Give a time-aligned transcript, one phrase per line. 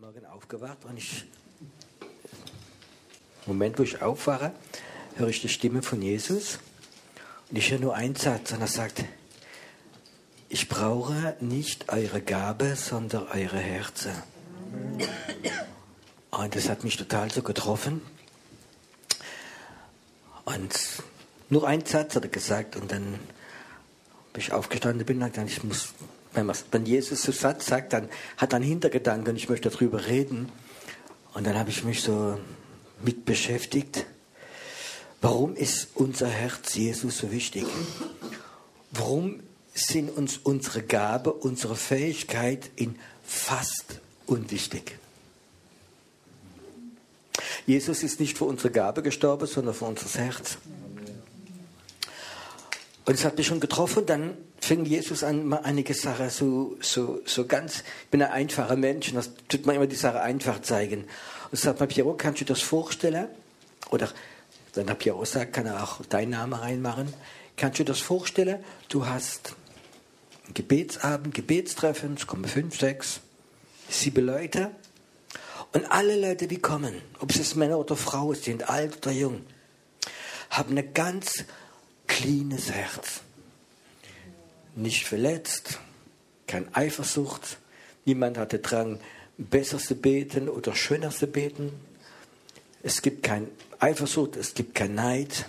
[0.00, 1.26] Morgen aufgewacht und ich,
[2.00, 2.08] im
[3.52, 4.50] Moment, wo ich aufwache,
[5.16, 6.58] höre ich die Stimme von Jesus
[7.50, 9.04] und ich höre nur einen Satz und er sagt,
[10.48, 14.12] ich brauche nicht eure Gabe, sondern eure Herzen.
[16.30, 18.00] Und das hat mich total so getroffen.
[20.46, 21.02] Und
[21.50, 23.18] nur einen Satz hat er gesagt und dann
[24.32, 25.92] bin ich aufgestanden bin und gesagt, ich muss
[26.32, 30.50] wenn, wenn Jesus so Satz sagt, dann hat er einen Hintergedanken, ich möchte darüber reden.
[31.34, 32.38] Und dann habe ich mich so
[33.02, 34.06] mit beschäftigt.
[35.20, 37.66] Warum ist unser Herz Jesus so wichtig?
[38.90, 39.40] Warum
[39.74, 44.98] sind uns unsere Gabe, unsere Fähigkeit in fast unwichtig?
[47.66, 50.58] Jesus ist nicht für unsere Gabe gestorben, sondern für unser Herz.
[53.04, 54.36] Und es hat mich schon getroffen, dann
[54.70, 59.16] fing Jesus an, einige Sachen so, so, so ganz, ich bin ein einfacher Mensch und
[59.16, 61.06] das tut man immer die Sache einfach zeigen.
[61.50, 63.26] Und sagt mal, Piero, kannst du das vorstellen?
[63.90, 64.08] Oder
[64.74, 67.12] wenn der Piero sagt, kann er auch deinen Namen reinmachen.
[67.56, 68.62] Kannst du das vorstellen?
[68.88, 69.56] Du hast
[70.44, 73.18] einen Gebetsabend, Gebetstreffen, es kommen fünf, sechs,
[73.88, 74.70] sieben Leute.
[75.72, 79.40] Und alle Leute, die kommen, ob es Männer oder Frauen sind, alt oder jung,
[80.48, 81.44] haben ein ganz
[82.06, 83.22] cleanes Herz
[84.76, 85.78] nicht verletzt,
[86.46, 87.58] kein Eifersucht,
[88.04, 88.98] niemand hatte Drang,
[89.38, 91.72] besser zu beten oder schöner zu beten.
[92.82, 93.48] Es gibt kein
[93.78, 95.46] Eifersucht, es gibt kein Neid.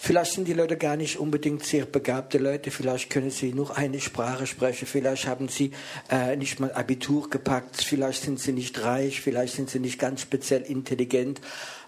[0.00, 4.00] Vielleicht sind die Leute gar nicht unbedingt sehr begabte Leute, vielleicht können sie nur eine
[4.00, 5.72] Sprache sprechen, vielleicht haben sie
[6.08, 10.20] äh, nicht mal Abitur gepackt, vielleicht sind sie nicht reich, vielleicht sind sie nicht ganz
[10.20, 11.40] speziell intelligent,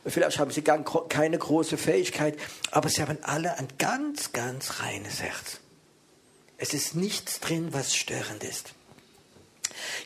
[0.04, 2.36] vielleicht haben sie gar keine große Fähigkeit,
[2.72, 5.59] aber sie haben alle ein ganz, ganz reines Herz.
[6.62, 8.74] Es ist nichts drin, was störend ist.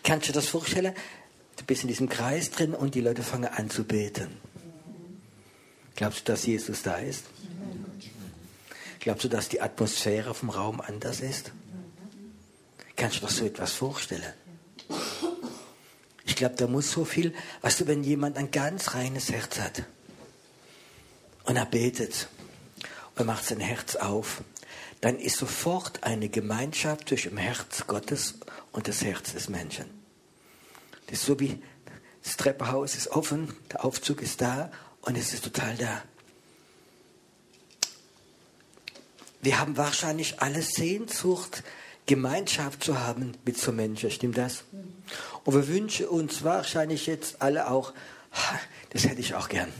[0.04, 0.94] Kannst du das vorstellen?
[1.56, 4.36] Du bist in diesem Kreis drin und die Leute fangen an zu beten.
[5.96, 7.24] Glaubst du, dass Jesus da ist?
[9.00, 11.50] Glaubst du, dass die Atmosphäre vom Raum anders ist?
[12.94, 14.32] Kannst du dir so etwas vorstellen?
[16.24, 19.82] Ich glaube, da muss so viel, weißt du, wenn jemand ein ganz reines Herz hat
[21.46, 22.28] und er betet
[23.16, 24.44] und macht sein Herz auf
[25.00, 28.34] dann ist sofort eine Gemeinschaft zwischen dem Herz Gottes
[28.72, 29.86] und das Herz des Menschen.
[31.06, 31.62] Das ist so wie
[32.22, 34.70] das Treppenhaus ist offen, der Aufzug ist da
[35.02, 36.02] und es ist total da.
[39.42, 41.62] Wir haben wahrscheinlich alle Sehnsucht,
[42.06, 44.64] Gemeinschaft zu haben mit so Menschen, stimmt das?
[45.44, 47.92] Und wir wünschen uns wahrscheinlich jetzt alle auch,
[48.90, 49.70] das hätte ich auch gern.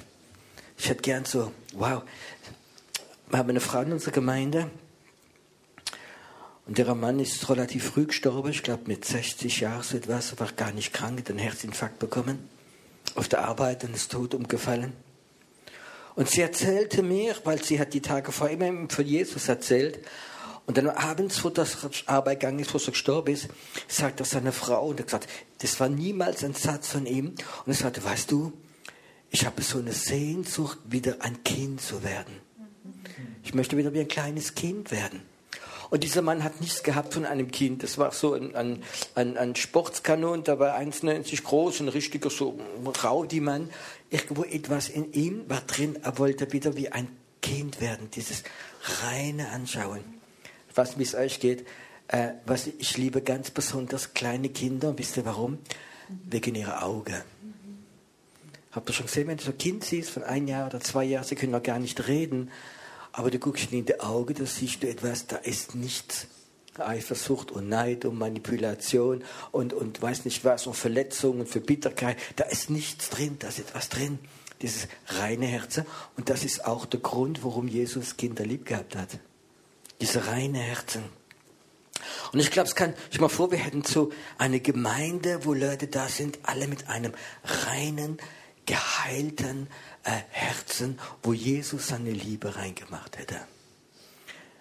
[0.77, 2.03] Ich hätte gern so, wow.
[3.31, 4.71] Wir haben eine Frau in unserer Gemeinde,
[6.67, 10.51] und der Mann ist relativ früh gestorben, ich glaube mit 60 Jahren so etwas, war
[10.53, 12.49] gar nicht krank, hat einen Herzinfarkt bekommen,
[13.15, 14.93] auf der Arbeit und ist tot umgefallen.
[16.15, 20.01] Und sie erzählte mir, weil sie hat die Tage vor immer von Jesus erzählt,
[20.67, 21.77] und dann abends, wo das
[22.07, 23.49] Arbeit gegangen ist, wo sie gestorben ist,
[23.87, 27.35] sagt er seine Frau, und er gesagt, das war niemals ein Satz von ihm,
[27.67, 28.53] und er sagte, weißt du,
[29.31, 32.41] ich habe so eine Sehnsucht, wieder ein Kind zu werden.
[33.43, 35.21] Ich möchte wieder wie ein kleines Kind werden.
[35.95, 37.85] Und dieser Mann hat nichts gehabt von einem Kind.
[37.85, 38.83] Das war so ein, ein,
[39.15, 42.59] ein, ein Sportskanon, der war 1,90 groß, ein richtiger so
[43.05, 43.71] Rowdy-Mann.
[44.11, 47.07] Irgendwo etwas in ihm war drin, er wollte wieder wie ein
[47.43, 48.43] Kind werden, dieses
[49.05, 50.03] reine Anschauen.
[50.77, 51.65] Nicht, wie es euch geht.
[52.09, 54.99] Äh, was ich liebe ganz besonders kleine Kinder.
[54.99, 55.59] Wisst ihr warum?
[56.09, 57.23] Wegen ihrer Augen.
[58.73, 61.05] Habt ihr schon gesehen, wenn du so ein Kind siehst von ein Jahr oder zwei
[61.05, 62.51] Jahren, sie können noch gar nicht reden,
[63.17, 66.27] aber du guckst in die Augen, da siehst du etwas, da ist nichts.
[66.77, 72.17] Eifersucht und Neid und Manipulation und, und weiß nicht was und Verletzungen und Verbitterkeit.
[72.35, 74.19] Da ist nichts drin, da ist etwas drin.
[74.61, 75.83] Dieses reine Herz.
[76.17, 79.21] Und das ist auch der Grund, warum Jesus Kinder lieb gehabt hat.
[80.01, 81.05] Diese reine Herzen.
[82.33, 85.87] Und ich glaube, es kann, ich mal vor, wir hätten so eine Gemeinde, wo Leute
[85.87, 87.13] da sind, alle mit einem
[87.45, 88.19] reinen,
[88.67, 89.69] geheilten,
[90.11, 93.37] Herzen, wo Jesus seine Liebe reingemacht hätte.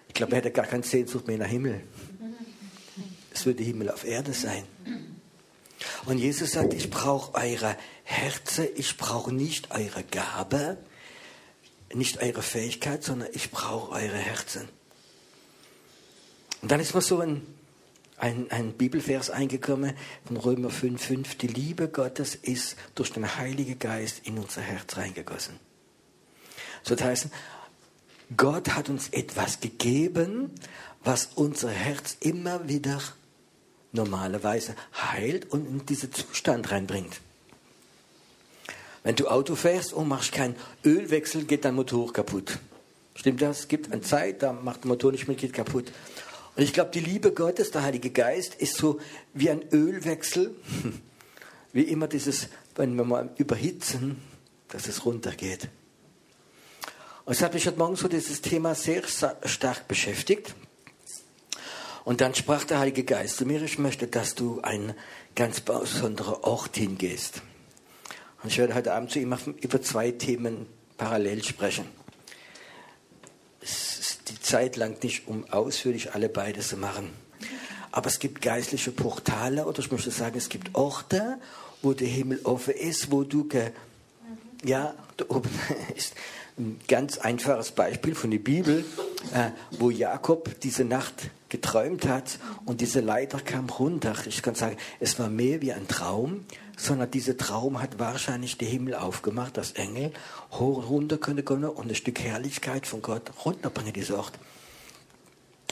[0.08, 1.82] Ich glaube, er hätte gar keine Sehnsucht mehr nach Himmel.
[3.32, 4.64] Es würde Himmel auf Erde sein.
[6.06, 10.76] Und Jesus sagt, ich brauche eure Herzen, ich brauche nicht eure Gabe,
[11.92, 14.68] nicht eure Fähigkeit, sondern ich brauche eure Herzen.
[16.62, 17.46] Und dann ist mir so ein
[18.24, 19.92] ein, ein Bibelvers eingekommen
[20.24, 21.36] von Römer 5,5.
[21.36, 25.60] Die Liebe Gottes ist durch den Heiligen Geist in unser Herz reingegossen.
[26.82, 27.28] So das heißt,
[28.34, 30.50] Gott hat uns etwas gegeben,
[31.02, 32.98] was unser Herz immer wieder
[33.92, 37.20] normalerweise heilt und in diesen Zustand reinbringt.
[39.02, 42.58] Wenn du Auto fährst und machst keinen Ölwechsel, geht dein Motor kaputt.
[43.16, 43.60] Stimmt das?
[43.60, 45.92] Es gibt eine Zeit, da macht der Motor nicht mehr, geht kaputt.
[46.56, 49.00] Und ich glaube, die Liebe Gottes, der Heilige Geist, ist so
[49.32, 50.54] wie ein Ölwechsel,
[51.72, 54.22] wie immer dieses, wenn wir mal überhitzen,
[54.68, 55.68] dass es runtergeht.
[57.24, 60.54] Und es hat mich heute Morgen so dieses Thema sehr stark beschäftigt.
[62.04, 64.94] Und dann sprach der Heilige Geist zu mir, ich möchte, dass du einen
[65.34, 67.40] ganz besonderen Ort hingehst.
[68.42, 70.66] Und ich werde heute Abend zu ihm über zwei Themen
[70.98, 71.86] parallel sprechen.
[74.28, 77.10] Die Zeit lang nicht, um ausführlich alle beide zu machen.
[77.92, 81.38] Aber es gibt geistliche Portale, oder ich möchte sagen, es gibt Orte,
[81.82, 83.70] wo der Himmel offen ist, wo du, ge,
[84.64, 85.50] ja, da oben
[85.94, 86.14] ist
[86.56, 88.84] ein ganz einfaches Beispiel von der Bibel,
[89.34, 94.14] äh, wo Jakob diese Nacht geträumt hat und diese Leiter kam runter.
[94.26, 96.44] Ich kann sagen, es war mehr wie ein Traum,
[96.76, 100.12] sondern dieser Traum hat wahrscheinlich den Himmel aufgemacht, dass Engel
[100.52, 104.32] hoch runter können und ein Stück Herrlichkeit von Gott runterbringen, dieser Ort.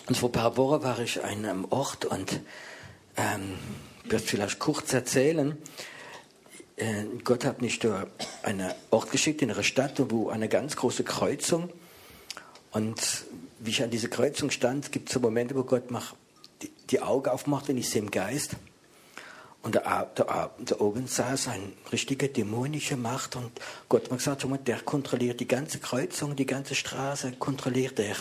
[0.08, 2.40] Und vor ein paar Wochen war ich an einem Ort und
[3.16, 3.54] ähm,
[4.04, 5.56] wird vielleicht kurz erzählen.
[6.82, 8.06] Äh, Gott hat mich da
[8.42, 11.70] einen Ort geschickt in einer Stadt, wo eine ganz große Kreuzung
[12.72, 13.24] und
[13.60, 16.16] wie ich an dieser Kreuzung stand, gibt es so Momente, wo Gott macht,
[16.60, 18.56] die, die Augen aufmacht und ich sehe im Geist.
[19.62, 23.52] Und da, da, da oben saß ein richtiger dämonischer Macht und
[23.88, 28.16] Gott hat gesagt, der kontrolliert die ganze Kreuzung, die ganze Straße, kontrolliert er.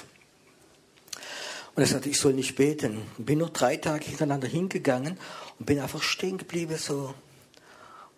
[1.73, 3.01] Und er sagte, ich soll nicht beten.
[3.17, 5.17] Bin noch drei Tage hintereinander hingegangen
[5.57, 7.15] und bin einfach stehen geblieben so.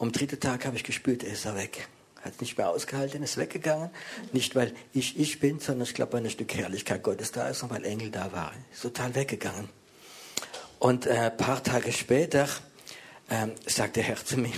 [0.04, 1.88] Am dritten Tag habe ich gespürt, er ist er weg
[2.22, 3.90] hat nicht mehr ausgehalten, ist weggegangen.
[4.34, 7.64] Nicht, weil ich ich bin, sondern ich glaube, weil ein Stück Herrlichkeit Gottes da ist
[7.64, 8.66] und weil Engel da waren.
[8.74, 9.70] Ist total weggegangen.
[10.80, 12.50] Und äh, ein paar Tage später
[13.30, 14.52] äh, sagt der Herr zu mir,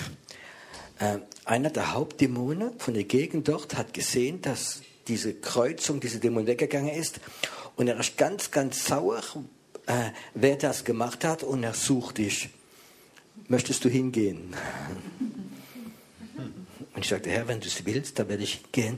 [0.99, 6.47] äh, einer der Hauptdämonen von der Gegend dort hat gesehen, dass diese Kreuzung, diese Dämon
[6.47, 7.19] weggegangen ist.
[7.75, 9.21] Und er ist ganz, ganz sauer,
[9.85, 12.49] äh, wer das gemacht hat, und er sucht dich.
[13.47, 14.55] Möchtest du hingehen?
[16.93, 18.97] Und ich sagte, Herr, wenn du es willst, dann werde ich gehen.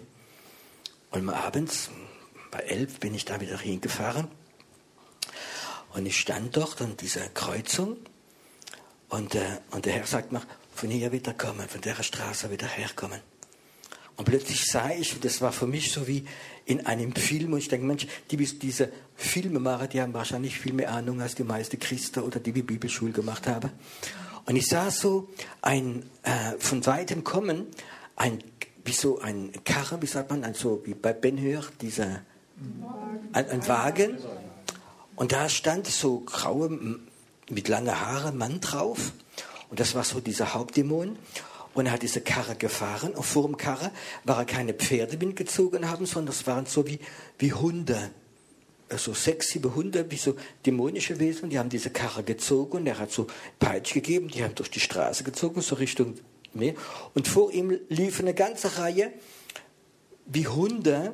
[1.12, 1.90] Und abends,
[2.52, 4.30] bei elf, bin ich da wieder hingefahren.
[5.94, 7.98] Und ich stand dort an dieser Kreuzung.
[9.10, 10.42] Und, äh, und der Herr sagt mir,
[10.74, 13.20] von hier wieder kommen, von der Straße wieder herkommen.
[14.16, 16.26] Und plötzlich sah ich, und das war für mich so wie
[16.66, 20.74] in einem Film, und ich denke, Mensch, die diese Filme machen, die haben wahrscheinlich viel
[20.74, 23.72] mehr Ahnung als die meisten Christen oder die, die Bibelschule gemacht haben.
[24.48, 25.28] Und ich sah so
[25.62, 27.68] ein äh, von weitem kommen,
[28.16, 28.42] ein,
[28.86, 32.22] wie so ein Karre, wie sagt man, also wie bei Ben Hur, dieser,
[33.34, 34.18] ein, ein Wagen.
[35.18, 36.98] Und da stand so graue,
[37.50, 39.12] mit langen Haare Mann drauf.
[39.70, 41.18] Und das war so dieser Hauptdämon.
[41.74, 43.12] Und er hat diese Karre gefahren.
[43.12, 43.92] Und vor dem Karre
[44.24, 47.00] waren keine Pferde mitgezogen haben, sondern es waren so wie,
[47.38, 48.12] wie Hunde
[48.96, 50.36] so sechs, sieben Hunde, wie so
[50.66, 53.28] dämonische Wesen, die haben diese Karre gezogen und er hat so
[53.60, 56.16] Peitsch gegeben, die haben durch die Straße gezogen, so Richtung
[56.54, 56.74] Meer.
[57.14, 59.12] Und vor ihm lief eine ganze Reihe
[60.26, 61.14] wie Hunde,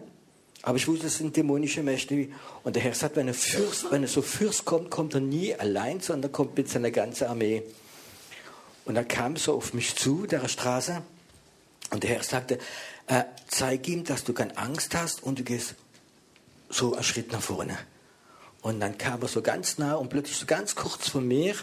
[0.61, 2.29] aber ich wusste, es sind dämonische Mächte.
[2.63, 5.53] Und der Herr sagt, wenn er Fürst, wenn er so Fürst kommt, kommt er nie
[5.53, 7.63] allein, sondern kommt mit seiner ganzen Armee.
[8.85, 11.01] Und er kam so auf mich zu, der Straße,
[11.91, 12.57] und der Herr sagte,
[13.07, 15.75] äh, zeig ihm, dass du keine Angst hast und du gehst
[16.73, 17.77] so einen Schritt nach vorne.
[18.61, 21.55] Und dann kam er so ganz nah und plötzlich so ganz kurz vor mir,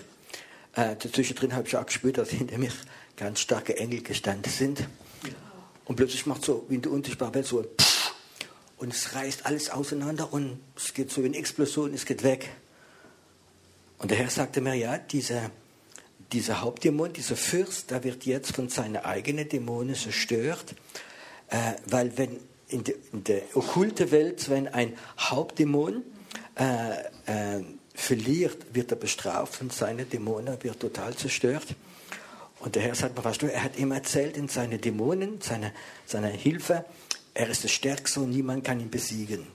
[0.75, 2.71] äh, zwischendrin habe ich auch gespürt, dass hinter mir
[3.17, 4.87] ganz starke Engel gestanden sind.
[5.85, 8.14] Und plötzlich macht so wie in der unsichtbaren Welt so ein Pff,
[8.81, 12.49] und es reißt alles auseinander und es geht so wie eine Explosion, es geht weg.
[13.99, 15.50] Und der Herr sagte mir, ja, dieser,
[16.33, 20.75] dieser Hauptdämon, dieser Fürst, der wird jetzt von seinen eigenen Dämonen zerstört,
[21.49, 22.38] äh, weil wenn
[22.71, 26.03] in, de, in der okkulte Welt, wenn ein Hauptdämon
[26.57, 26.93] äh,
[27.27, 31.67] äh, verliert, wird er bestraft und seine Dämonen wird total zerstört.
[32.61, 35.73] Und der Herr sagt mir, weißt du, er hat ihm erzählt in seine Dämonen, seine,
[36.07, 36.85] seine Hilfe,
[37.35, 39.47] er ist der Stärkste und niemand kann ihn besiegen.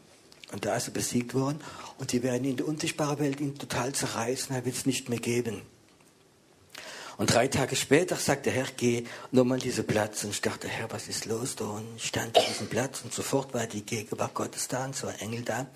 [0.52, 1.60] Und da ist er besiegt worden
[1.98, 5.20] und die werden in der unsichtbaren Welt ihn total zerreißen, er wird es nicht mehr
[5.20, 5.62] geben.
[7.18, 10.24] Und drei Tage später sagt der Herr, geh nochmal an diesen Platz.
[10.24, 11.66] Und ich dachte, Herr, was ist los da?
[11.66, 15.20] Und ich stand an diesem Platz und sofort war die Gegenwart Gottes da und ein
[15.20, 15.68] Engel da.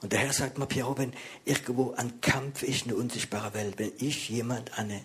[0.00, 1.12] Und der Herr sagt mir, Piero, wenn
[1.44, 5.04] irgendwo ein Kampf ist, eine unsichtbare Welt, wenn ich jemand an eine,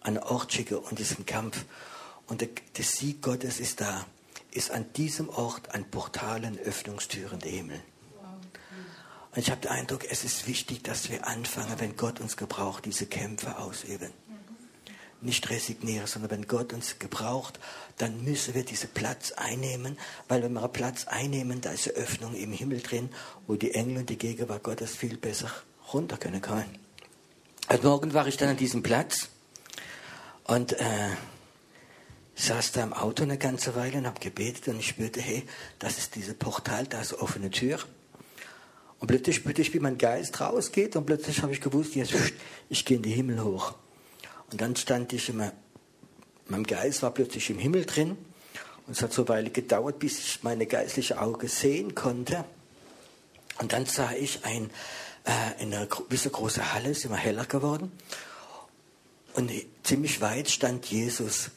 [0.00, 1.64] einen Ort schicke und diesem Kampf
[2.26, 4.06] und der, der Sieg Gottes ist da,
[4.52, 7.80] ist an diesem Ort ein Portal, eine Öffnungstür in den Himmel.
[9.32, 12.84] Und ich habe den Eindruck, es ist wichtig, dass wir anfangen, wenn Gott uns gebraucht,
[12.86, 14.10] diese Kämpfe ausüben.
[15.22, 17.58] Nicht resignieren, sondern wenn Gott uns gebraucht,
[17.98, 19.96] dann müssen wir diesen Platz einnehmen,
[20.28, 23.08] weil wenn wir Platz einnehmen, da ist eine Öffnung im Himmel drin,
[23.46, 25.50] wo die Engel und die Gegenwart Gottes viel besser
[25.92, 26.66] runter können kommen.
[27.70, 29.28] Heute Morgen war ich dann an diesem Platz
[30.44, 31.10] und äh,
[32.36, 35.44] saß da im Auto eine ganze Weile und habe gebetet und ich spürte, hey,
[35.78, 37.78] das ist diese Portal, da ist eine offene Tür.
[38.98, 42.14] Und plötzlich spürte ich, wie mein Geist rausgeht und plötzlich habe ich gewusst, jetzt,
[42.68, 43.74] ich gehe in den Himmel hoch.
[44.50, 45.52] Und dann stand ich immer,
[46.48, 48.16] mein Geist war plötzlich im Himmel drin
[48.86, 52.44] und es hat so eine Weile gedauert, bis ich meine geistliche Auge sehen konnte.
[53.58, 54.70] Und dann sah ich ein,
[55.24, 57.90] äh, in einer so große Halle, ist immer heller geworden.
[59.34, 59.50] Und
[59.82, 61.50] ziemlich weit stand Jesus.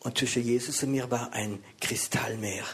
[0.00, 2.64] Und zwischen Jesus und mir war ein Kristallmeer.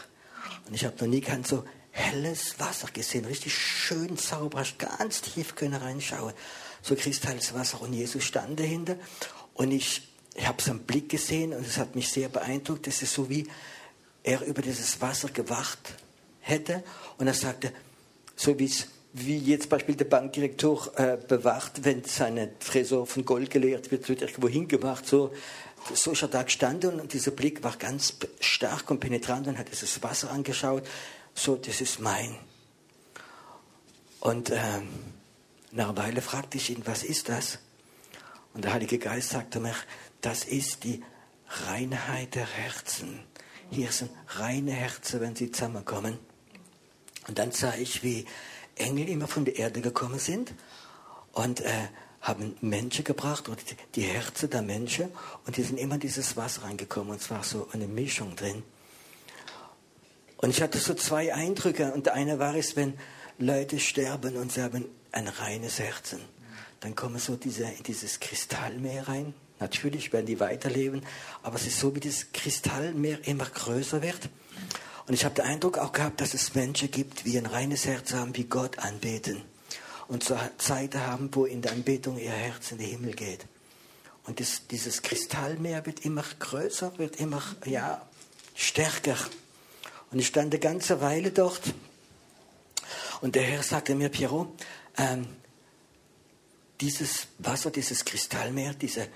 [0.67, 5.55] Und ich habe noch nie ganz so helles Wasser gesehen, richtig schön sauber, ganz tief
[5.55, 6.33] können reinschauen.
[6.81, 7.81] So kristalles Wasser.
[7.81, 8.97] Und Jesus stand dahinter.
[9.53, 12.87] Und ich, ich habe seinen Blick gesehen und es hat mich sehr beeindruckt.
[12.87, 13.47] Es ist so wie
[14.23, 15.95] er über dieses Wasser gewacht
[16.39, 16.83] hätte.
[17.17, 17.71] Und er sagte,
[18.35, 23.51] so wie es wie jetzt Beispiel der Bankdirektor äh, bewacht, wenn seine Tresor von Gold
[23.51, 25.05] geleert wird, wird irgendwo hingemacht.
[25.05, 25.31] So,
[25.93, 29.71] so ist er da gestanden und dieser Blick war ganz stark und penetrant und hat
[29.71, 30.83] dieses Wasser angeschaut.
[31.35, 32.35] So, das ist mein.
[34.19, 34.57] Und äh,
[35.71, 37.59] nach einer Weile fragte ich ihn, was ist das?
[38.53, 39.75] Und der Heilige Geist sagte mir,
[40.21, 41.03] das ist die
[41.47, 43.19] Reinheit der Herzen.
[43.69, 46.19] Hier sind reine Herzen, wenn sie zusammenkommen.
[47.27, 48.25] Und dann sah ich, wie
[48.75, 50.53] Engel immer von der Erde gekommen sind
[51.31, 51.87] und äh,
[52.21, 53.57] haben Menschen gebracht, oder
[53.95, 55.09] die, Herzen der Menschen,
[55.45, 58.63] und die sind immer in dieses Wasser reingekommen, und es war so eine Mischung drin.
[60.37, 62.97] Und ich hatte so zwei Eindrücke, und der eine war es, wenn
[63.39, 66.21] Leute sterben und sie haben ein reines Herzen,
[66.83, 69.33] dann kommen so diese, in dieses Kristallmeer rein.
[69.59, 71.01] Natürlich werden die weiterleben,
[71.41, 74.29] aber es ist so, wie das Kristallmeer immer größer wird.
[75.07, 78.13] Und ich habe den Eindruck auch gehabt, dass es Menschen gibt, die ein reines Herz
[78.13, 79.41] haben, wie Gott anbeten.
[80.09, 83.45] Und so Zeiten haben, wo in der Anbetung ihr Herz in den Himmel geht.
[84.25, 88.05] Und das, dieses Kristallmeer wird immer größer, wird immer ja,
[88.55, 89.17] stärker.
[90.11, 91.61] Und ich stand eine ganze Weile dort.
[93.21, 94.49] Und der Herr sagte mir, Pierrot,
[94.97, 95.27] ähm,
[96.83, 99.07] dieses Wasser, dieses Kristallmeer, diese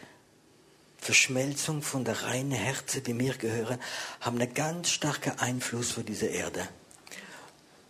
[1.00, 3.78] Verschmelzung von der reinen Herzen, die mir gehören,
[4.22, 6.70] haben einen ganz starken Einfluss für diese Erde.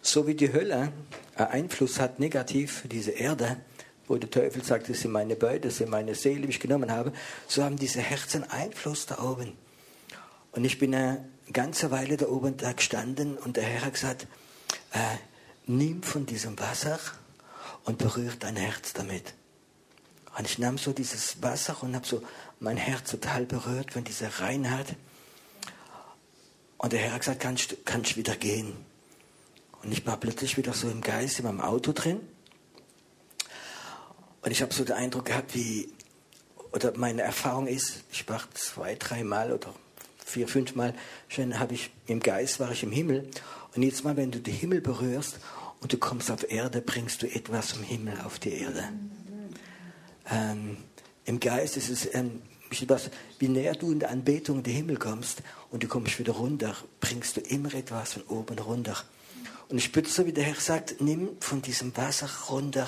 [0.01, 0.91] So wie die Hölle
[1.35, 3.57] einen Einfluss hat negativ für diese Erde,
[4.07, 6.91] wo der Teufel sagt, das sind meine Beute, das sind meine Seele, die ich genommen
[6.91, 7.13] habe,
[7.47, 9.53] so haben diese Herzen Einfluss da oben.
[10.53, 14.25] Und ich bin eine ganze Weile da oben da gestanden und der Herr hat gesagt,
[14.93, 15.17] äh,
[15.67, 16.99] nimm von diesem Wasser
[17.85, 19.35] und berührt dein Herz damit.
[20.37, 22.21] Und ich nahm so dieses Wasser und habe so
[22.59, 24.95] mein Herz total berührt von dieser Reinheit.
[26.77, 28.73] Und der Herr hat gesagt, kannst, kannst wieder gehen.
[29.81, 32.19] Und ich war plötzlich wieder so im Geist in meinem Auto drin.
[34.41, 35.91] Und ich habe so den Eindruck gehabt, wie,
[36.71, 39.73] oder meine Erfahrung ist, ich war zwei, dreimal oder
[40.23, 40.93] vier, fünfmal
[41.29, 43.27] schon habe ich im Geist, war ich im Himmel.
[43.75, 45.39] Und jetzt mal, wenn du den Himmel berührst
[45.81, 48.83] und du kommst auf Erde, bringst du etwas vom Himmel auf die Erde.
[50.29, 50.77] Ähm,
[51.25, 54.97] Im Geist ist es ähm, etwas, wie näher du in der Anbetung in den Himmel
[54.97, 55.41] kommst
[55.71, 59.03] und du kommst wieder runter, bringst du immer etwas von oben runter.
[59.69, 62.87] Und ich spüre so, wie der Herr sagt, nimm von diesem Wasser runter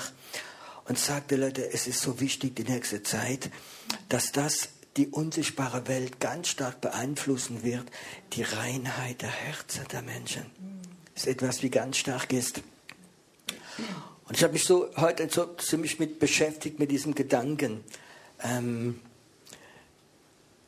[0.86, 3.50] und sag den Leuten, es ist so wichtig die nächste Zeit,
[4.08, 7.84] dass das die unsichtbare Welt ganz stark beeinflussen wird,
[8.32, 10.46] die Reinheit der Herzen der Menschen.
[11.14, 12.62] Das ist etwas, wie ganz stark ist.
[14.30, 17.80] Und ich habe mich so heute so ziemlich mit beschäftigt mit diesem Gedanken.
[18.40, 19.00] Ähm,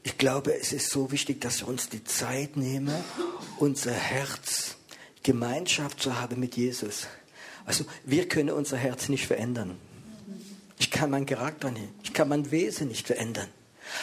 [0.03, 2.93] ich glaube, es ist so wichtig, dass wir uns die Zeit nehmen,
[3.59, 4.75] unser Herz,
[5.23, 7.07] Gemeinschaft zu haben mit Jesus.
[7.65, 9.79] Also wir können unser Herz nicht verändern.
[10.81, 13.47] Ich kann meinen Charakter nicht, ich kann mein Wesen nicht verändern.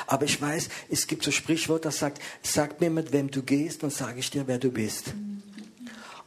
[0.08, 3.84] Aber ich weiß, es gibt so Sprichwort, das sagt, sag mir mit wem du gehst
[3.84, 5.13] und sage ich dir, wer du bist.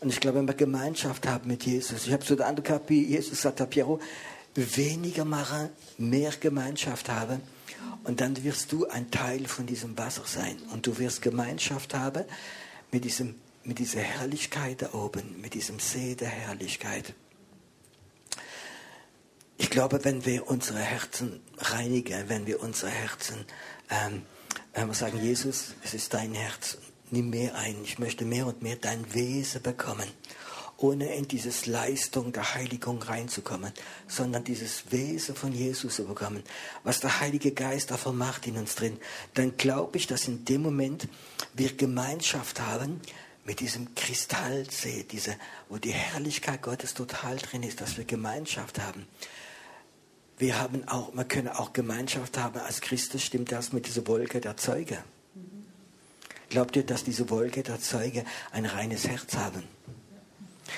[0.02, 3.40] Und ich glaube, wenn wir Gemeinschaft haben mit Jesus, ich habe so gehabt, wie Jesus
[3.40, 4.00] sagt, Piero,
[4.56, 7.40] weniger machen, mehr Gemeinschaft haben.
[8.02, 10.56] Und dann wirst du ein Teil von diesem Wasser sein.
[10.72, 12.24] Und du wirst Gemeinschaft haben
[12.90, 17.14] mit, diesem, mit dieser Herrlichkeit da oben, mit diesem See der Herrlichkeit.
[19.56, 23.44] Ich glaube, wenn wir unsere Herzen reinigen, wenn wir unsere Herzen,
[23.88, 24.22] ähm,
[24.74, 26.78] wenn wir sagen, Jesus, es ist dein Herz,
[27.12, 27.76] nimm mehr ein.
[27.84, 30.08] Ich möchte mehr und mehr dein Wesen bekommen.
[30.82, 33.72] ohne in dieses Leistung der Heiligung reinzukommen,
[34.08, 36.42] sondern dieses Wesen von Jesus zu bekommen,
[36.82, 38.98] was der Heilige Geist davon macht in uns drin,
[39.34, 41.08] dann glaube ich, dass in dem Moment
[41.54, 43.00] wir Gemeinschaft haben
[43.44, 45.36] mit diesem Kristallsee, diese,
[45.68, 49.06] wo die Herrlichkeit Gottes total drin ist, dass wir Gemeinschaft haben.
[50.38, 54.40] Wir haben auch, wir können auch Gemeinschaft haben als Christus, stimmt das mit dieser Wolke
[54.40, 54.98] der Zeuge?
[56.52, 59.62] Glaubt ihr, dass diese Wolke der Zeuge ein reines Herz haben?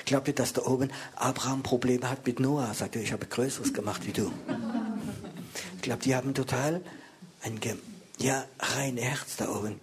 [0.05, 2.73] Glaubt ihr, dass da oben Abraham Probleme hat mit Noah?
[2.73, 4.31] Sagt er, ich habe Größeres gemacht wie du.
[5.75, 6.79] Ich glaube, die haben total
[7.41, 7.59] ein
[8.19, 9.81] ja, reines Herz da oben.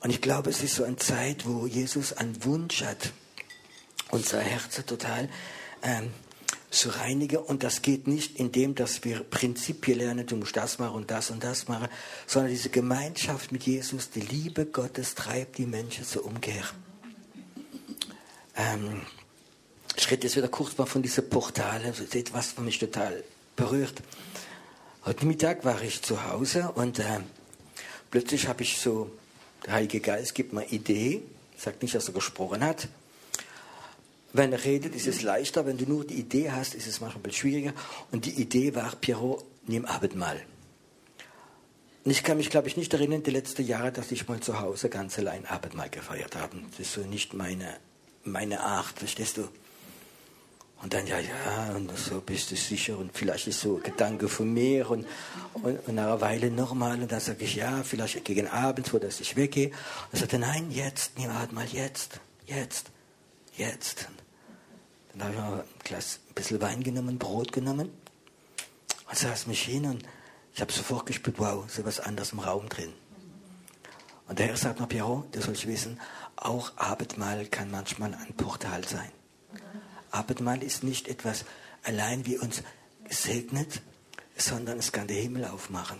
[0.00, 3.12] Und ich glaube, es ist so eine Zeit, wo Jesus einen Wunsch hat,
[4.10, 5.28] unser Herz total
[5.84, 6.10] ähm,
[6.72, 7.38] zu reinigen.
[7.38, 11.30] Und das geht nicht indem, dass wir Prinzipien lernen, du musst das machen und das
[11.30, 11.88] und das machen,
[12.26, 16.64] sondern diese Gemeinschaft mit Jesus, die Liebe Gottes treibt die Menschen zur Umkehr.
[18.56, 19.02] Ähm,
[19.96, 21.86] ich rede jetzt wieder kurz mal von diesen Portalen.
[21.86, 23.22] Das ist etwas, was mich total
[23.54, 24.02] berührt.
[25.04, 27.20] Heute Mittag war ich zu Hause und äh,
[28.10, 29.10] plötzlich habe ich so,
[29.66, 31.22] der Heilige Geist gibt mir eine Idee,
[31.56, 32.88] sagt nicht, dass er gesprochen hat,
[34.32, 35.66] wenn er redet, ist es leichter.
[35.66, 37.72] Wenn du nur die Idee hast, ist es manchmal schwieriger.
[38.10, 40.40] Und die Idee war, Pierrot, nimm Abendmahl.
[42.04, 44.60] Und ich kann mich, glaube ich, nicht erinnern, die letzten Jahre, dass ich mal zu
[44.60, 46.56] Hause ganz allein Abendmahl gefeiert habe.
[46.70, 47.76] Das ist so nicht meine,
[48.24, 49.48] meine Art, verstehst du?
[50.82, 54.26] Und dann, ja, ja, und so bist du sicher und vielleicht ist so ein Gedanke
[54.26, 55.06] von mir und,
[55.54, 58.98] und, und nach einer Weile nochmal und dann sage ich, ja, vielleicht gegen Abend, wo
[58.98, 59.68] dass ich weggehe.
[59.68, 59.74] Und
[60.10, 62.86] er sagte, nein, jetzt, nimm Abendmahl, jetzt, jetzt,
[63.56, 64.08] jetzt.
[65.14, 67.90] Dann habe ich mal ein, Glas, ein bisschen Wein genommen, Brot genommen
[69.08, 70.04] und saß mich hin und
[70.54, 72.92] ich habe sofort gespürt, wow, so was anderes im Raum drin.
[74.28, 76.00] Und der Herr sagt mir, Piero, du sollst wissen,
[76.36, 79.10] auch Abendmahl kann manchmal ein Portal sein.
[80.10, 81.44] Abendmahl ist nicht etwas
[81.82, 82.62] allein wie uns
[83.04, 83.82] gesegnet,
[84.36, 85.98] sondern es kann den Himmel aufmachen.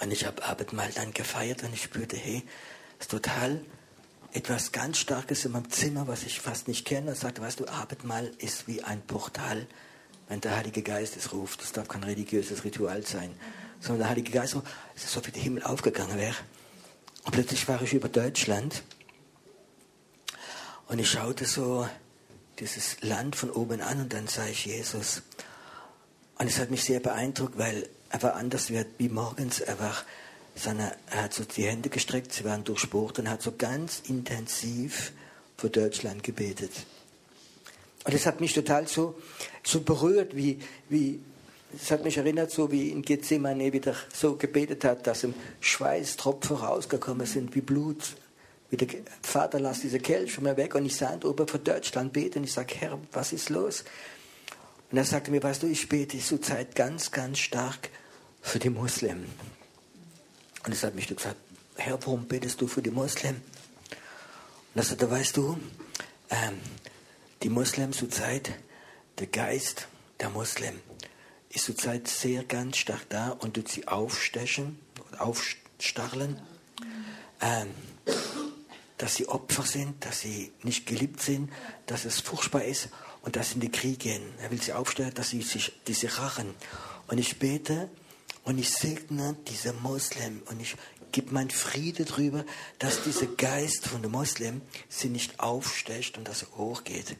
[0.00, 2.44] Und ich habe Abendmahl dann gefeiert und ich spürte, hey,
[2.98, 3.60] es ist total
[4.36, 7.68] etwas ganz Starkes in meinem Zimmer, was ich fast nicht kenne, und sagte, weißt du,
[7.68, 9.66] Abendmahl ist wie ein Portal,
[10.28, 11.62] wenn der Heilige Geist es ruft.
[11.62, 13.34] Das darf kein religiöses Ritual sein,
[13.80, 14.54] sondern der Heilige Geist,
[14.94, 16.34] es ist so, wie der Himmel aufgegangen wäre.
[17.24, 18.82] Und plötzlich war ich über Deutschland
[20.88, 21.88] und ich schaute so
[22.58, 25.22] dieses Land von oben an und dann sah ich Jesus.
[26.38, 29.60] Und es hat mich sehr beeindruckt, weil er war anders wie morgens.
[29.60, 29.96] Er war
[30.56, 35.12] sondern er hat so die Hände gestreckt, sie waren durchbohrt und hat so ganz intensiv
[35.56, 36.72] für Deutschland gebetet.
[38.04, 39.16] Und das hat mich total so,
[39.62, 41.20] so berührt, wie, wie,
[41.72, 46.56] das hat mich erinnert, so wie in Gethsemane wieder so gebetet hat, dass im Schweißtropfen
[46.56, 48.16] rausgekommen sind, wie Blut.
[48.70, 48.88] Wie der
[49.22, 50.74] Vater, lass diese Kelch von mir weg.
[50.74, 52.44] Und ich sah ihn oben für Deutschland beten.
[52.44, 53.84] Ich sage, Herr, was ist los?
[54.90, 57.90] Und er sagte mir, weißt du, ich bete zur Zeit ganz, ganz stark
[58.40, 59.26] für die Muslimen.
[60.66, 61.36] Und es hat mich gesagt,
[61.76, 63.40] Herr, warum betest du für die Muslimen?
[64.74, 65.56] Und er sagte, weißt du,
[66.28, 66.58] ähm,
[67.44, 68.52] die Muslims zurzeit,
[69.18, 69.86] der Geist
[70.18, 70.80] der Muslim
[71.50, 74.80] ist zurzeit sehr ganz stark da und tut sie aufstechen,
[75.18, 76.42] aufstacheln,
[77.40, 77.68] ähm,
[78.98, 81.52] dass sie Opfer sind, dass sie nicht geliebt sind,
[81.86, 82.88] dass es furchtbar ist
[83.22, 84.22] und dass sie in die Krieg gehen.
[84.42, 86.54] Er will sie aufstellen, dass sie sich diese rachen.
[87.06, 87.88] Und ich bete,
[88.46, 90.76] und ich segne diese Moslem und ich
[91.10, 92.44] gebe mein Friede drüber,
[92.78, 97.16] dass dieser Geist von den Moslem sie nicht aufstecht und dass er hochgeht.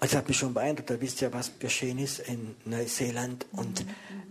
[0.00, 3.46] Es hat mich schon beeindruckt, da wisst ihr, was geschehen ist in Neuseeland.
[3.52, 3.84] Und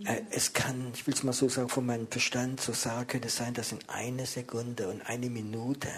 [0.04, 3.28] äh, es kann, ich will es mal so sagen, von meinem Verstand so sagen, könnte
[3.28, 5.88] es sein, dass in einer Sekunde und eine Minute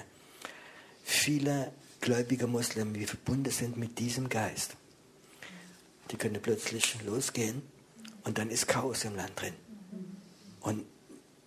[1.03, 4.77] viele gläubige Muslimen, die verbunden sind mit diesem Geist,
[6.11, 7.72] die können plötzlich losgehen
[8.25, 9.55] und dann ist Chaos im Land drin.
[10.61, 10.85] Und,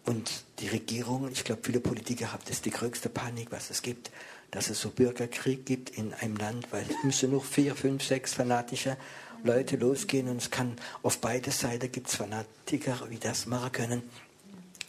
[0.05, 4.11] und die Regierung, ich glaube, viele Politiker haben das die größte Panik, was es gibt,
[4.51, 8.33] dass es so Bürgerkrieg gibt in einem Land, weil es müssen nur vier, fünf, sechs
[8.33, 8.97] fanatische
[9.43, 14.03] Leute losgehen und es kann auf beide Seiten gibt es Fanatiker, die das machen können.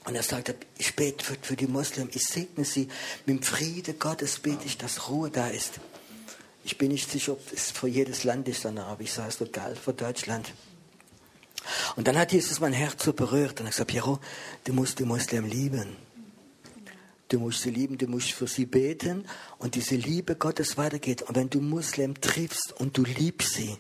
[0.05, 2.89] Und er sagte, ich bete für, für die Muslimen, ich segne sie
[3.27, 5.81] mit dem Friede Gottes, bete ich, dass Ruhe da ist.
[6.65, 9.39] Ich bin nicht sicher, ob es für jedes Land ist, sondern aber ich sage es
[9.39, 10.53] total für Deutschland.
[11.97, 14.19] Und dann hat Jesus mein Herz so berührt und er gesagt, Piero,
[14.65, 15.97] du musst die Muslim lieben.
[17.29, 19.27] Du musst sie lieben, du musst für sie beten
[19.59, 21.23] und diese Liebe Gottes weitergeht.
[21.23, 23.77] Und wenn du Muslim triffst und du liebst sie,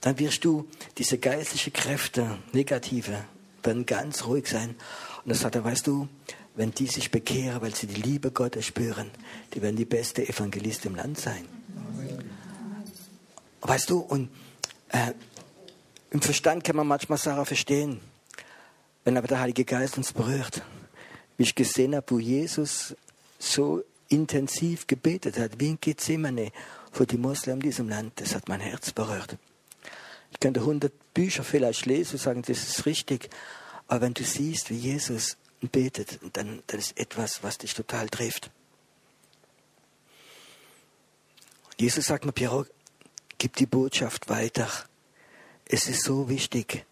[0.00, 3.24] dann wirst du diese geistlichen Kräfte, negative,
[3.64, 4.76] werden ganz ruhig sein.
[5.24, 6.08] Und das sagt er, weißt du,
[6.54, 9.10] wenn die sich bekehren, weil sie die Liebe Gottes spüren,
[9.52, 11.44] die werden die beste Evangelisten im Land sein.
[13.62, 14.30] Weißt du, und
[14.90, 15.12] äh,
[16.10, 18.00] im Verstand kann man manchmal Sachen verstehen.
[19.04, 20.62] Wenn aber der Heilige Geist uns berührt,
[21.36, 22.96] wie ich gesehen habe, wo Jesus
[23.38, 26.52] so intensiv gebetet hat, wie in Gethsemane
[26.92, 29.36] für die Moslem in diesem Land, das hat mein Herz berührt.
[30.32, 33.30] Ich könnte hundert Bücher vielleicht lesen und sagen, das ist richtig.
[33.88, 38.50] Aber wenn du siehst, wie Jesus betet, dann, dann ist etwas, was dich total trifft.
[41.78, 42.66] Jesus sagt mir, Piero,
[43.38, 44.68] gib die Botschaft weiter.
[45.68, 46.86] Es ist so wichtig.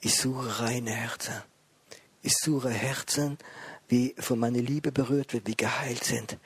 [0.00, 1.42] Ich suche reine Herzen.
[2.22, 3.38] Ich suche Herzen,
[3.88, 6.36] wie von meiner Liebe berührt wird, wie geheilt sind.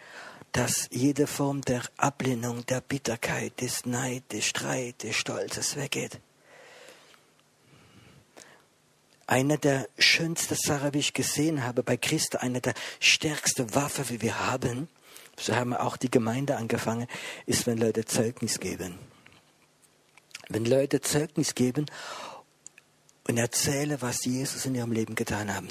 [0.53, 6.21] Dass jede Form der Ablehnung, der Bitterkeit, des Neid, des Streit, des Stolzes weggeht.
[9.27, 14.21] Eine der schönsten Sachen, wie ich gesehen habe bei Christen, eine der stärksten Waffen, die
[14.21, 14.89] wir haben,
[15.39, 17.09] so haben wir auch die Gemeinde angefangen,
[17.47, 18.99] ist, wenn Leute Zeugnis geben.
[20.53, 21.87] Wenn Leute Zeugnis geben
[23.27, 25.69] und erzählen, was Jesus in ihrem Leben getan haben,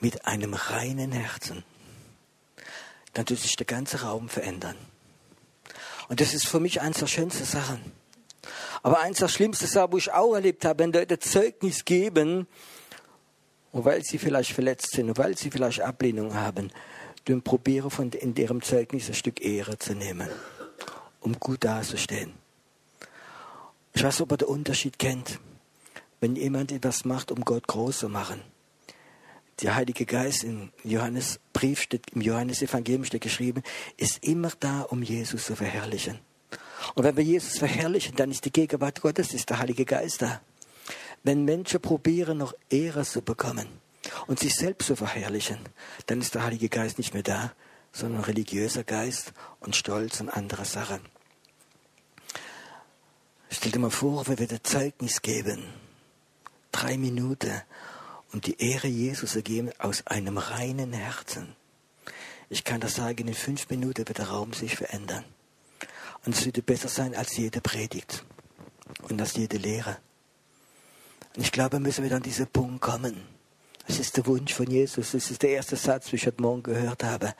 [0.00, 1.64] mit einem reinen Herzen,
[3.14, 4.76] dann tut sich der ganze Raum verändern.
[6.08, 7.80] Und das ist für mich eines der schönsten Sachen.
[8.82, 12.46] Aber eins der schlimmsten Sachen, wo ich auch erlebt habe, wenn Leute Zeugnis geben,
[13.72, 16.72] und weil sie vielleicht verletzt sind, und weil sie vielleicht Ablehnung haben,
[17.26, 20.28] dann probiere von in deren Zeugnis ein Stück Ehre zu nehmen,
[21.20, 22.32] um gut dazustehen.
[24.00, 25.40] Ich weiß, ob ihr den Unterschied kennt,
[26.20, 28.40] wenn jemand etwas macht, um Gott groß zu machen.
[29.60, 33.62] Der Heilige Geist im Johannesbrief steht, im Johannesevangelium steht geschrieben,
[33.98, 36.18] ist immer da, um Jesus zu verherrlichen.
[36.94, 40.40] Und wenn wir Jesus verherrlichen, dann ist die Gegenwart Gottes, ist der Heilige Geist da.
[41.22, 43.68] Wenn Menschen probieren, noch Ehre zu bekommen
[44.26, 45.58] und sich selbst zu verherrlichen,
[46.06, 47.52] dann ist der Heilige Geist nicht mehr da,
[47.92, 51.00] sondern religiöser Geist und Stolz und andere Sachen.
[53.52, 55.64] Stell dir mal vor, wir würden Zeugnis geben,
[56.70, 57.60] drei Minuten,
[58.32, 61.56] um die Ehre Jesus zu geben aus einem reinen Herzen.
[62.48, 65.24] Ich kann das sagen, in fünf Minuten wird der Raum sich verändern.
[66.24, 68.24] Und es würde besser sein als jede Predigt
[69.08, 69.98] und als jede Lehre.
[71.34, 73.20] Und ich glaube, müssen wir an diesen Punkt kommen.
[73.88, 75.10] Es ist der Wunsch von Jesus.
[75.10, 77.34] Das ist der erste Satz, den ich heute Morgen gehört habe.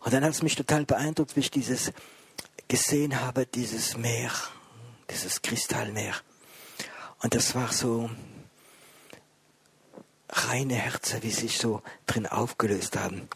[0.00, 1.92] Und dann hat es mich total beeindruckt, wie ich dieses
[2.66, 4.32] gesehen habe, dieses Meer,
[5.10, 6.14] dieses Kristallmeer.
[7.20, 8.10] Und das war so
[10.30, 13.28] reine Herzen, wie sich so drin aufgelöst haben.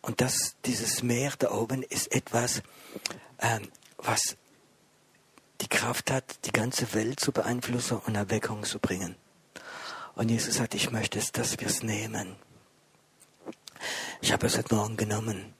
[0.00, 2.62] Und das, dieses Meer da oben ist etwas,
[3.38, 4.36] ähm, was
[5.60, 9.14] die Kraft hat, die ganze Welt zu beeinflussen und Erweckung zu bringen.
[10.14, 12.34] Und Jesus sagt, ich möchte es, dass wir es nehmen.
[14.20, 15.54] Ich habe es heute Morgen genommen.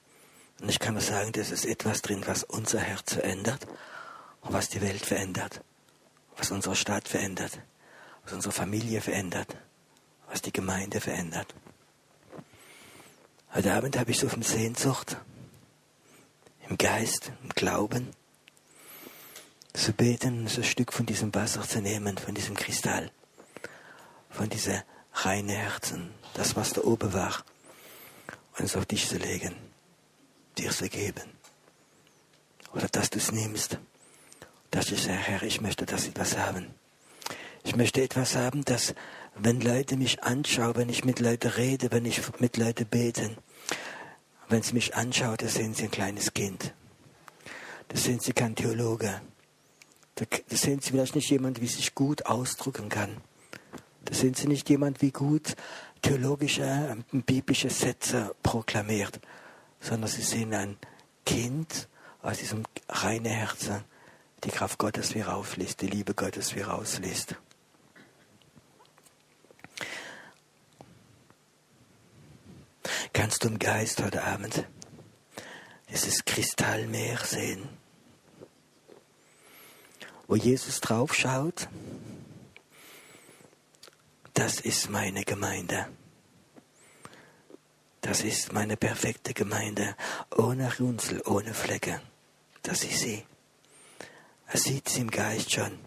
[0.61, 3.65] Und ich kann nur sagen, das ist etwas drin, was unser Herz verändert
[4.43, 5.61] und was die Welt verändert,
[6.37, 7.59] was unsere Stadt verändert,
[8.23, 9.55] was unsere Familie verändert,
[10.29, 11.53] was die Gemeinde verändert.
[13.53, 15.17] Heute Abend habe ich so viel Sehnsucht,
[16.69, 18.11] im Geist, im Glauben,
[19.73, 23.11] zu beten, so ein Stück von diesem Wasser zu nehmen, von diesem Kristall,
[24.29, 24.81] von diesem
[25.13, 27.43] reinen Herzen, das, was da oben war,
[28.57, 29.55] und es auf dich zu legen,
[30.57, 31.31] dir zu geben.
[32.73, 33.77] Oder dass du es nimmst,
[34.73, 36.73] dass ich sage, Herr, ich möchte das etwas haben.
[37.63, 38.95] Ich möchte etwas haben, dass,
[39.35, 43.37] wenn Leute mich anschauen, wenn ich mit Leuten rede, wenn ich mit Leuten bete,
[44.49, 46.73] wenn sie mich anschauen, dann sehen sie ein kleines Kind.
[47.87, 49.21] Da sehen sie kein Theologe.
[50.15, 53.17] Da, sehen Sie vielleicht nicht jemand, wie sich gut ausdrücken kann.
[54.05, 55.55] Da sehen Sie nicht jemand, wie gut
[56.01, 59.19] theologische, äh, biblische Sätze proklamiert,
[59.79, 60.77] sondern Sie sehen ein
[61.25, 61.87] Kind
[62.21, 63.83] aus diesem reinen Herzen,
[64.43, 67.35] die Kraft Gottes wie raufliest, die Liebe Gottes wie rausliest.
[73.13, 74.65] Kannst du im Geist heute Abend
[75.89, 77.69] dieses Kristallmeer sehen?
[80.27, 81.67] wo Jesus drauf schaut,
[84.33, 85.87] das ist meine Gemeinde.
[88.01, 89.95] Das ist meine perfekte Gemeinde,
[90.35, 92.01] ohne Runzel, ohne Flecke.
[92.63, 93.23] Das ist sie.
[94.53, 95.79] Er sieht sie im Geist schon.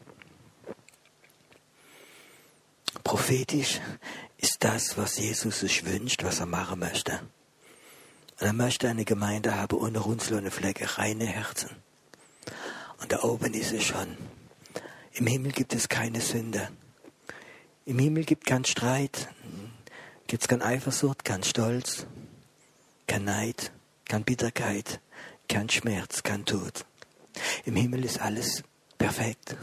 [3.04, 3.80] Prophetisch
[4.38, 7.20] ist das, was Jesus sich wünscht, was er machen möchte.
[8.40, 11.70] Und er möchte eine Gemeinde haben ohne Runzel, ohne Flecke, reine Herzen.
[13.00, 14.16] Und da oben ist es schon.
[15.12, 16.68] Im Himmel gibt es keine Sünde.
[17.84, 19.28] Im Himmel gibt es keinen Streit,
[20.26, 22.04] gibt es kein Eifersucht, kein Stolz,
[23.06, 23.70] kein Neid,
[24.06, 25.00] keine Bitterkeit,
[25.48, 26.84] kein Schmerz, kein Tod.
[27.64, 28.62] Im Himmel ist alles
[28.98, 29.56] Perfekt.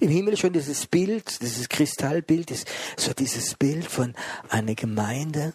[0.00, 4.14] Im Himmel schon dieses Bild, dieses Kristallbild, ist so dieses Bild von
[4.48, 5.52] einer Gemeinde,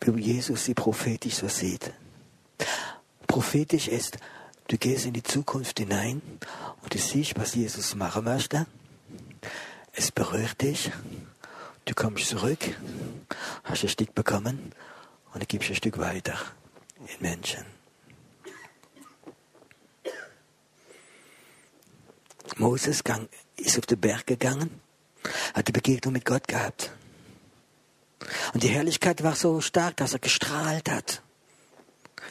[0.00, 1.92] wie Jesus sie prophetisch so sieht.
[3.26, 4.18] Prophetisch ist,
[4.68, 6.22] du gehst in die Zukunft hinein
[6.82, 8.66] und du siehst, was Jesus machen möchte.
[9.92, 10.92] Es berührt dich.
[11.84, 12.76] Du kommst zurück,
[13.64, 14.72] hast ein Stück bekommen
[15.32, 16.38] und du gibst ein Stück weiter
[17.06, 17.64] in Menschen.
[22.56, 23.02] Moses
[23.56, 24.80] ist auf den Berg gegangen,
[25.54, 26.90] hat die Begegnung mit Gott gehabt.
[28.54, 31.22] Und die Herrlichkeit war so stark, dass er gestrahlt hat.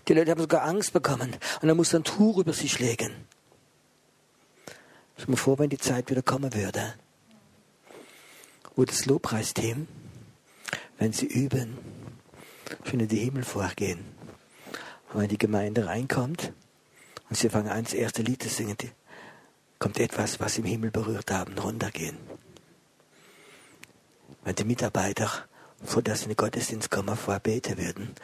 [0.08, 3.28] Die Leute haben sogar Angst bekommen und er musste ein Tuch über sich legen.
[5.18, 6.96] Ich mir vor, wenn die Zeit wieder kommen würde,
[8.76, 9.88] wo das Lobpreisteam,
[10.98, 11.78] wenn sie üben,
[12.84, 14.04] schon in die Himmel vorgehen.
[15.14, 16.52] Und wenn die Gemeinde reinkommt
[17.30, 18.78] und sie fangen an, das erste Lied zu singen,
[19.80, 22.18] kommt etwas, was im Himmel berührt haben, runtergehen.
[24.44, 25.30] Wenn die Mitarbeiter,
[25.84, 28.16] vor sie in den Gottesdienst kommen, vorbeten würden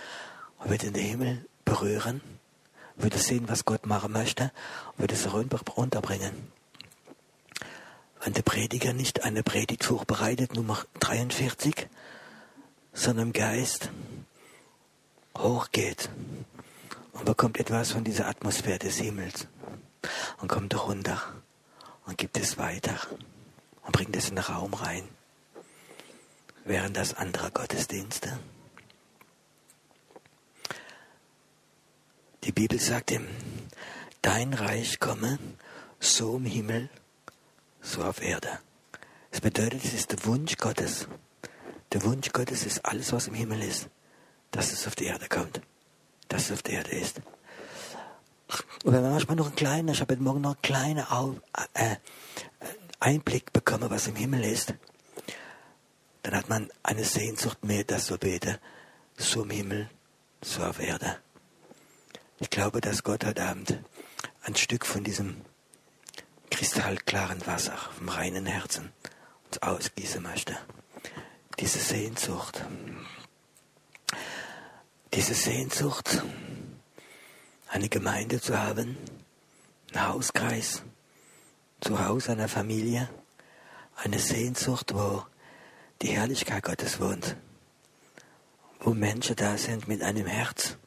[0.59, 2.21] und würden den Himmel berühren,
[2.95, 4.51] würde sehen, was Gott machen möchte
[4.93, 6.51] und würde es runterbringen.
[8.23, 11.87] Wenn der Prediger nicht eine Predigt vorbereitet, Nummer 43,
[12.93, 13.89] sondern im Geist
[15.35, 16.09] hochgeht
[17.13, 19.47] und bekommt etwas von dieser Atmosphäre des Himmels
[20.39, 21.21] und kommt runter
[22.05, 22.99] und gibt es weiter
[23.83, 25.07] und bringt es in den Raum rein.
[26.63, 28.37] Während das andere Gottesdienste.
[32.43, 33.27] Die Bibel sagt ihm,
[34.21, 35.39] dein Reich komme,
[35.99, 36.89] so im Himmel,
[37.81, 38.59] so auf Erde.
[39.31, 41.07] Das bedeutet, es ist der Wunsch Gottes.
[41.93, 43.89] Der Wunsch Gottes ist alles, was im Himmel ist,
[44.51, 45.61] dass es auf die Erde kommt,
[46.31, 47.21] dass es auf der Erde ist.
[48.83, 51.05] Und wenn man manchmal noch ein kleiner, ich habe heute Morgen noch einen kleinen
[51.73, 51.95] äh,
[52.99, 54.73] Einblick bekommen, was im Himmel ist,
[56.23, 58.57] dann hat man eine Sehnsucht mehr, das zu beten,
[59.17, 59.89] so im Himmel,
[60.41, 61.17] so auf Erde.
[62.39, 63.79] Ich glaube, dass Gott heute Abend
[64.43, 65.41] ein Stück von diesem
[66.49, 68.91] kristallklaren Wasser vom reinen Herzen
[69.45, 70.57] uns ausgießen möchte.
[71.59, 72.63] Diese Sehnsucht.
[75.13, 76.23] Diese Sehnsucht,
[77.67, 78.97] eine Gemeinde zu haben,
[79.91, 80.83] einen Hauskreis,
[81.81, 83.09] zu Hause einer Familie,
[83.97, 85.23] eine Sehnsucht, wo
[86.01, 87.35] die Herrlichkeit Gottes wohnt,
[88.79, 90.77] wo Menschen da sind mit einem Herz,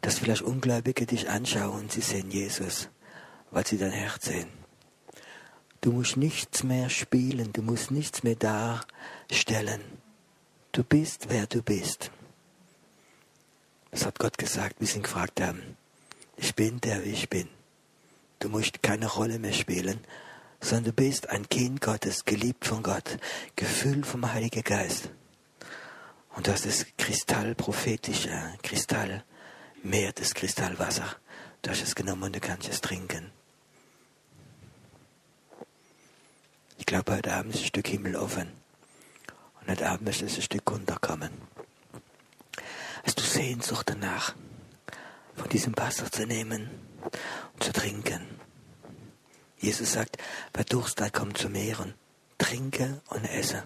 [0.00, 2.90] dass vielleicht Ungläubige dich anschauen und sie sehen Jesus,
[3.50, 4.48] weil sie dein Herz sehen.
[5.80, 9.80] Du musst nichts mehr spielen, du musst nichts mehr darstellen.
[10.70, 12.12] Du bist, wer du bist.
[13.90, 15.76] Das hat Gott gesagt, wie sie ihn gefragt haben.
[16.36, 17.48] Ich bin der, wie ich bin.
[18.38, 20.00] Du musst keine Rolle mehr spielen,
[20.60, 23.18] sondern du bist ein Kind Gottes, geliebt von Gott,
[23.56, 25.10] gefüllt vom Heiligen Geist.
[26.36, 28.30] Und das ist Kristall prophetische,
[28.62, 29.24] Kristall,
[29.82, 31.16] Meer des Kristallwasser.
[31.62, 33.30] Du hast es genommen und du kannst es trinken.
[36.78, 38.52] Ich glaube, heute Abend ist ein Stück Himmel offen.
[39.60, 41.30] Und heute Abend möchte es ein Stück runterkommen.
[43.08, 44.34] Hast du Sehnsucht danach,
[45.34, 46.68] von diesem Wasser zu nehmen
[47.54, 48.20] und zu trinken?
[49.56, 50.18] Jesus sagt,
[50.52, 51.94] wer Durst hat, kommt zu und
[52.36, 53.62] trinke und esse.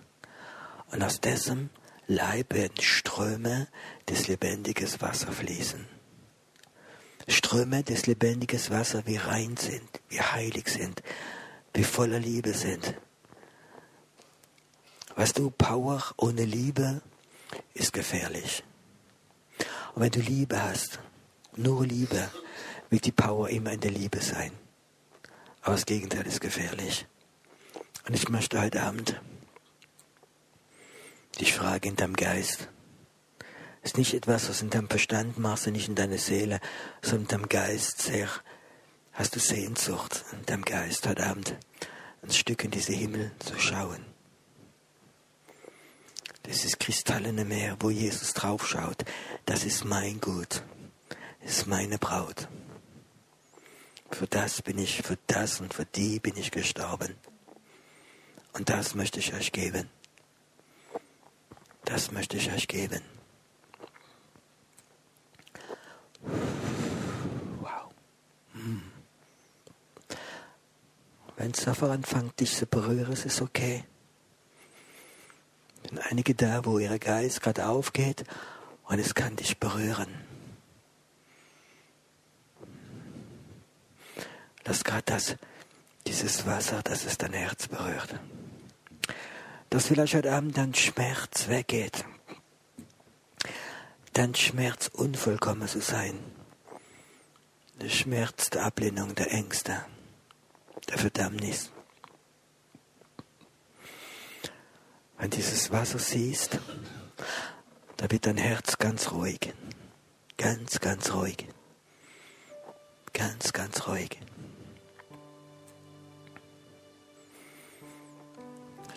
[0.93, 1.71] Und aus dessen
[2.07, 3.67] Leib werden Ströme
[4.09, 5.89] des lebendigen Wassers fließen.
[7.27, 11.03] Ströme des lebendigen Wassers, wie rein sind, wie heilig sind,
[11.75, 12.95] wie voller Liebe sind.
[15.17, 17.03] Weißt du, Power ohne Liebe
[17.75, 18.63] ist gefährlich.
[19.95, 20.99] Und wenn du Liebe hast,
[21.57, 22.31] nur Liebe,
[22.91, 24.53] wird die Power immer in der Liebe sein.
[25.63, 27.07] Aber das Gegenteil ist gefährlich.
[28.07, 29.21] Und ich möchte heute Abend
[31.39, 32.69] dich fragen in deinem Geist.
[33.83, 36.61] Ist nicht etwas, was in deinem Verstand machst, nicht in deiner Seele,
[37.01, 38.29] sondern in deinem Geist sehr.
[39.13, 41.57] Hast du Sehnsucht in deinem Geist heute Abend
[42.23, 44.12] ein Stück in diese Himmel zu schauen.
[46.45, 49.05] Das ist kristallene Meer, wo Jesus draufschaut.
[49.47, 50.63] Das ist mein Gut.
[51.43, 52.49] Das ist meine Braut.
[54.11, 57.15] Für das bin ich, für das und für die bin ich gestorben.
[58.53, 59.89] Und das möchte ich euch geben.
[61.85, 63.01] Das möchte ich euch geben.
[67.61, 67.91] Wow.
[68.53, 68.83] Hm.
[71.37, 73.85] Wenn es davon anfängt, dich zu berühren, ist es okay
[75.93, 78.25] sind einige da, wo ihr Geist gerade aufgeht
[78.85, 80.09] und es kann dich berühren.
[84.65, 85.37] Lass gerade das,
[86.07, 88.15] dieses Wasser, das es dein Herz berührt.
[89.69, 92.05] Dass vielleicht heute Abend dein Schmerz weggeht.
[94.15, 96.19] Dein Schmerz unvollkommen zu sein.
[97.83, 99.85] Der Schmerz der Ablehnung, der Ängste,
[100.89, 101.71] der Verdammnis.
[105.23, 106.59] Wenn dieses Wasser siehst,
[107.97, 109.55] da wird dein Herz ganz ruhig.
[110.37, 111.47] Ganz, ganz ruhig.
[113.13, 114.19] Ganz, ganz ruhig.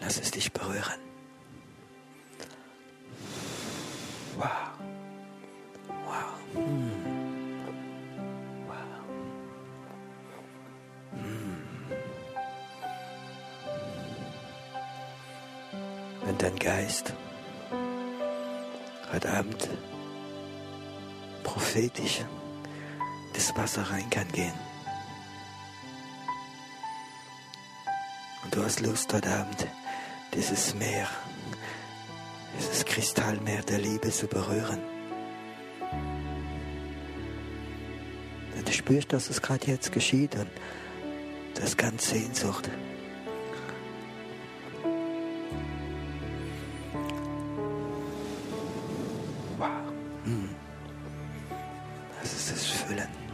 [0.01, 0.99] Lass es dich berühren.
[4.35, 4.49] Wow.
[5.87, 6.84] Wow.
[16.37, 17.13] Wenn dein Geist
[19.13, 19.69] heute Abend
[21.43, 22.25] prophetisch
[23.33, 24.53] das Wasser rein kann gehen.
[28.43, 29.65] Und du hast Lust heute Abend,
[30.33, 31.07] dieses Meer,
[32.59, 34.81] dieses Kristallmeer der Liebe zu berühren.
[38.57, 40.51] Und du spürst, dass es gerade jetzt geschieht und
[41.53, 42.69] das ganz Sehnsucht.
[52.91, 53.24] ölen.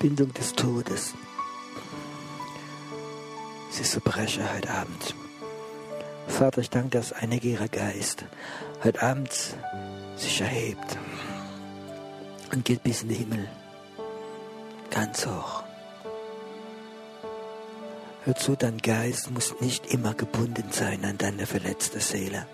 [0.00, 1.14] Bindung des Todes.
[3.70, 5.14] Sie zerbreche heute Abend.
[6.26, 8.24] Vater, ich danke, dass einige ihrer Geist
[8.82, 9.30] heute Abend
[10.16, 10.98] sich erhebt
[12.52, 13.48] und geht bis in den Himmel,
[14.90, 15.62] ganz hoch.
[18.24, 22.46] Hör zu, dein Geist muss nicht immer gebunden sein an deine verletzte Seele,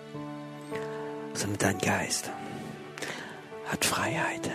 [1.35, 2.31] sondern dein Geist
[3.67, 4.49] hat Freiheit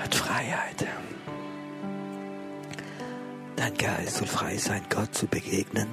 [0.00, 0.86] hat Freiheit.
[3.56, 5.88] Dein Geist soll frei sein, Gott zu begegnen.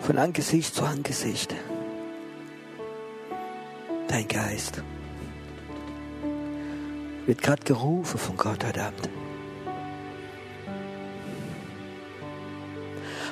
[0.00, 1.54] Von Angesicht zu Angesicht.
[4.08, 4.82] Dein Geist
[7.26, 9.08] wird gerade gerufen von Gott heute Abend.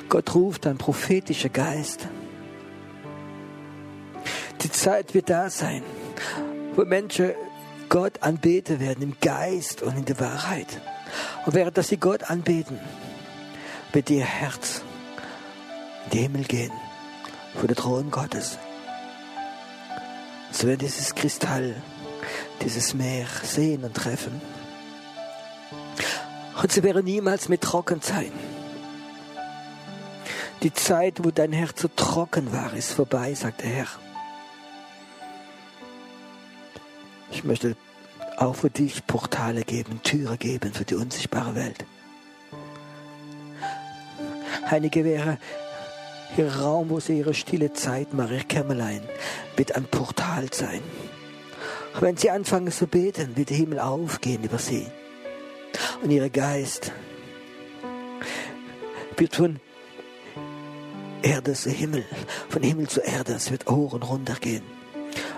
[0.07, 2.07] Gott ruft ein prophetischer Geist.
[4.79, 5.83] Zeit wird da sein,
[6.75, 7.33] wo Menschen
[7.89, 10.79] Gott anbeten werden im Geist und in der Wahrheit.
[11.45, 12.79] Und während dass sie Gott anbeten,
[13.91, 14.81] wird ihr Herz
[16.05, 16.71] in den Himmel gehen,
[17.55, 18.57] vor der Thron Gottes.
[20.51, 21.75] So wird dieses Kristall,
[22.61, 24.41] dieses Meer sehen und treffen.
[26.61, 28.31] Und sie werden niemals mehr trocken sein.
[30.63, 34.08] Die Zeit, wo dein Herz so trocken war, ist vorbei, sagt der Herr.
[37.39, 37.77] Ich möchte
[38.35, 41.85] auch für dich Portale geben, Türe geben für die unsichtbare Welt.
[44.65, 45.37] Einige wäre
[46.35, 49.01] ihr Raum, wo sie ihre stille Zeit ihr Kämmerlein,
[49.55, 50.81] wird ein Portal sein.
[52.01, 54.87] wenn sie anfangen zu beten, wird der Himmel aufgehen über sie.
[56.03, 56.91] Und ihr Geist
[59.15, 59.61] wird von
[61.21, 62.03] Erde zu Himmel,
[62.49, 64.78] von Himmel zu Erde, es wird Ohren runtergehen.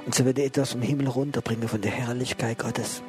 [0.05, 3.03] Und so wird etwas vom Himmel runterbringen von der Herrlichkeit Gottes.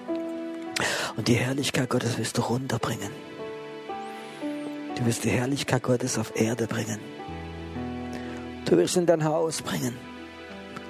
[1.16, 3.10] Und die Herrlichkeit Gottes wirst du runterbringen.
[4.96, 6.98] Du wirst die Herrlichkeit Gottes auf Erde bringen.
[8.64, 9.96] Du wirst in dein Haus bringen.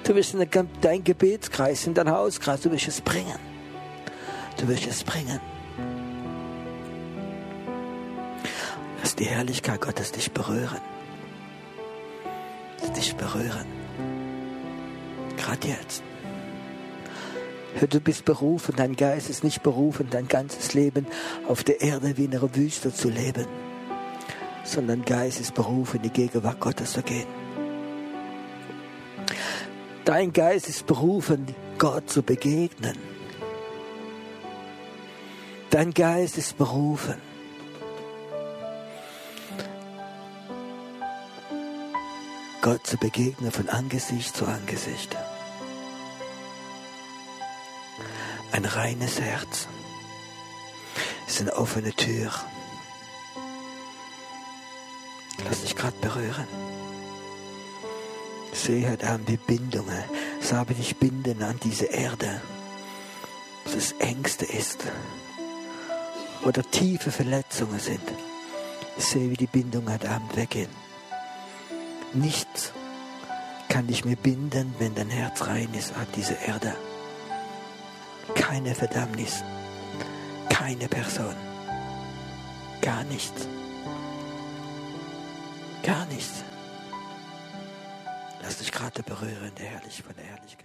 [0.03, 0.47] Du wirst in
[0.81, 3.39] dein Gebetskreis, in dein Hauskreis, du wirst es bringen.
[4.59, 5.39] Du wirst es bringen.
[9.01, 10.81] Lass die Herrlichkeit Gottes dich berühren.
[12.81, 13.82] Lass dich berühren.
[15.53, 16.03] Gerade jetzt.
[17.89, 21.05] Du bist berufen, dein Geist ist nicht berufen, dein ganzes Leben
[21.47, 23.45] auf der Erde wie in einer Wüste zu leben,
[24.63, 27.27] sondern Geist ist berufen, in die Gegenwart Gottes zu gehen.
[30.05, 31.45] Dein Geist ist berufen,
[31.77, 32.97] Gott zu begegnen.
[35.69, 37.15] Dein Geist ist berufen,
[42.61, 45.15] Gott zu begegnen von Angesicht zu Angesicht.
[48.53, 49.67] Ein reines Herz
[51.27, 52.31] ist eine offene Tür.
[55.43, 56.47] Lass dich gerade berühren.
[58.53, 60.03] Sehe heute Abend die Bindungen.
[60.39, 62.41] Sabe dich binden an diese Erde,
[63.63, 64.83] dass es Ängste ist
[66.45, 68.07] oder tiefe Verletzungen sind.
[68.99, 70.69] Sehe, wie die Bindungen heute Abend weggehen.
[72.13, 72.71] Nichts
[73.67, 76.75] kann dich mehr binden, wenn dein Herz rein ist an diese Erde
[78.35, 79.43] keine Verdammnis,
[80.49, 81.35] keine Person,
[82.81, 83.47] gar nichts,
[85.83, 86.43] gar nichts.
[88.41, 90.62] Lass dich gerade berühren der Herrlich von der Herrlichkeit.